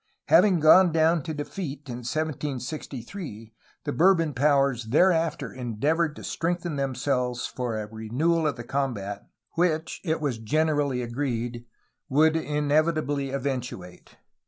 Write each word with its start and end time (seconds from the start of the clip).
Having 0.29 0.61
gone 0.61 0.91
down 0.91 1.21
in 1.27 1.35
defeat 1.35 1.87
in 1.87 1.97
1763, 1.97 3.53
the 3.83 3.93
Bourbon 3.93 4.33
powers 4.33 4.85
thereafter 4.85 5.53
endeavored 5.53 6.15
to 6.15 6.23
strengthen 6.23 6.75
them 6.75 6.95
selves 6.95 7.45
for 7.45 7.77
a 7.79 7.85
renewal 7.85 8.47
of 8.47 8.55
the 8.55 8.63
combat, 8.63 9.27
which, 9.51 10.01
it 10.03 10.19
was 10.19 10.39
generally 10.39 11.03
agreed, 11.03 11.67
would 12.09 12.35
inevitably 12.35 13.29
eventuate. 13.31 14.17